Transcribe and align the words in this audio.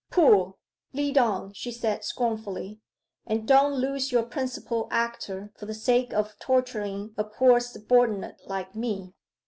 'Pooh 0.09 0.55
lead 0.93 1.15
on,' 1.19 1.53
she 1.53 1.71
said 1.71 2.03
scornfully, 2.03 2.81
'and 3.27 3.47
don't 3.47 3.75
lose 3.79 4.11
your 4.11 4.23
principal 4.23 4.87
actor 4.89 5.51
for 5.55 5.67
the 5.67 5.75
sake 5.75 6.11
of 6.11 6.39
torturing 6.39 7.13
a 7.19 7.23
poor 7.23 7.59
subordinate 7.59 8.41
like 8.47 8.73
me. 8.75 9.13